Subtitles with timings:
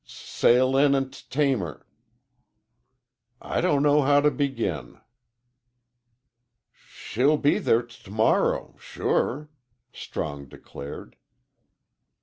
[0.07, 1.85] "S sail in an' t tame her."
[3.39, 4.99] "I don't know how to begin."
[6.73, 9.51] "She'll be there t to morrer sure,"
[9.93, 11.17] Strong declared.